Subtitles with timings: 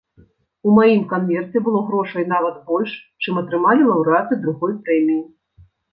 [0.67, 5.21] У маім канверце было грошай нават больш, чым атрымалі лаўрэаты другой прэміі!